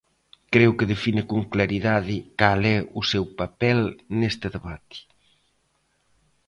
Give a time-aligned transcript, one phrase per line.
[0.53, 3.79] Creo que define con claridade cal é o seu papel
[4.19, 4.97] neste debate.